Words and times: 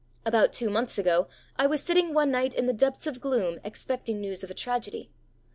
About 0.25 0.51
two 0.51 0.71
months 0.71 0.97
ago 0.97 1.27
I 1.57 1.67
was 1.67 1.83
sitting 1.83 2.11
one 2.15 2.31
night 2.31 2.55
in 2.55 2.65
the 2.65 2.73
depths 2.73 3.05
of 3.05 3.21
gloom 3.21 3.59
expecting 3.63 4.19
news 4.19 4.43
of 4.43 4.49
a 4.49 4.55
tragedy. 4.55 5.11